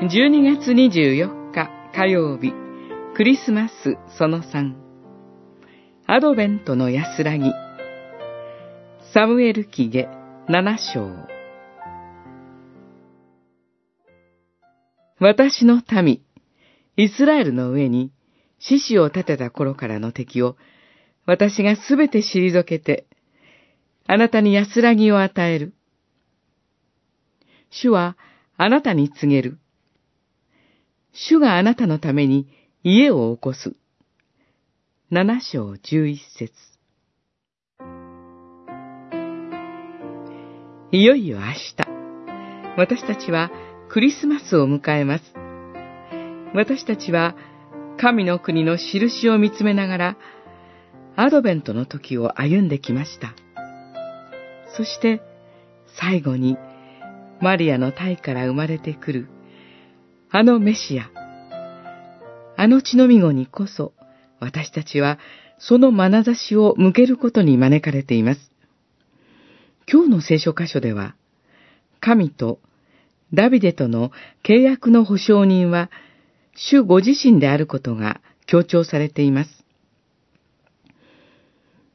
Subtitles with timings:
[0.00, 2.52] 12月24日火曜日、
[3.16, 4.74] クリスマスその3。
[6.06, 7.52] アドベントの安らぎ。
[9.12, 10.08] サムエル記下
[10.46, 11.10] 7章。
[15.18, 16.22] 私の民、
[16.96, 18.12] イスラエルの上に、
[18.60, 20.56] 獅子を立てた頃からの敵を、
[21.26, 23.08] 私がすべて退けて、
[24.06, 25.74] あなたに安らぎを与える。
[27.70, 28.16] 主は
[28.56, 29.58] あなたに告げる。
[31.20, 32.46] 主があなたのために
[32.84, 33.74] 家を起こす。
[35.10, 36.52] 七章十一節
[40.92, 41.76] いよいよ明日、
[42.76, 43.50] 私たちは
[43.88, 45.24] クリスマスを迎えます。
[46.54, 47.34] 私たちは
[47.98, 50.16] 神の国の印を見つめながら、
[51.16, 53.34] アドベントの時を歩んできました。
[54.76, 55.20] そして、
[56.00, 56.56] 最後に、
[57.40, 59.28] マリアの体から生まれてくる、
[60.30, 61.10] あのメシア、
[62.56, 63.94] あの血のみ子にこそ、
[64.40, 65.18] 私たちは
[65.58, 68.52] その眼差しを向けることに招かれています。
[69.90, 71.14] 今日の聖書箇所では、
[72.00, 72.60] 神と
[73.32, 74.10] ダビデとの
[74.44, 75.90] 契約の保証人は、
[76.54, 79.64] 主ご自身であることが強調されています。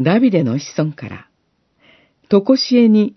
[0.00, 1.28] ダビデの子孫から、
[2.30, 3.16] とこしえに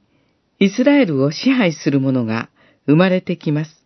[0.60, 2.50] イスラエルを支配する者が
[2.88, 3.77] 生まれてきます。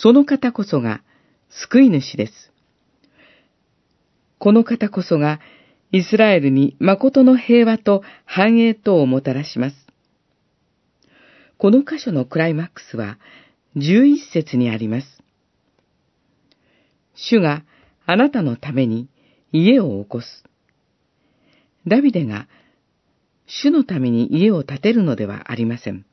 [0.00, 1.02] その方こそが
[1.48, 2.52] 救い主です。
[4.38, 5.40] この方こそが
[5.90, 9.76] イスラエルに誠の平和と繁栄とをもたらします。
[11.56, 13.18] この箇所のクライマックスは
[13.74, 15.06] 11節にあります。
[17.16, 17.64] 主が
[18.06, 19.08] あなたのために
[19.50, 20.44] 家を起こす。
[21.88, 22.46] ダビデが
[23.46, 26.06] 主のために家を建てるのではありません。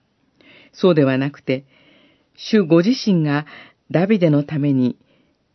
[0.73, 1.65] そうではなくて、
[2.35, 3.45] 主ご自身が
[3.91, 4.97] ダビデのために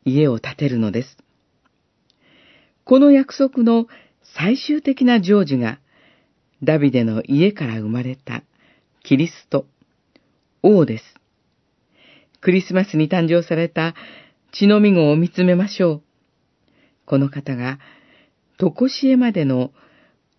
[0.04, 1.18] 家を建てるのです。
[2.84, 3.86] この約束の
[4.36, 5.80] 最終的な成就が、
[6.62, 8.42] ダビデの家から生まれた
[9.02, 9.66] キリスト、
[10.62, 11.04] 王です。
[12.40, 13.94] クリスマスに誕生された
[14.52, 16.02] 血のみ子を見つめましょう。
[17.06, 17.78] この方が、
[18.58, 19.72] とこしえまでの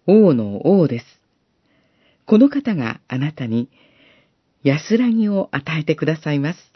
[0.08, 1.06] 王の王です。
[2.25, 3.69] この方があなたに
[4.63, 6.71] 安らぎを与えてくださいます。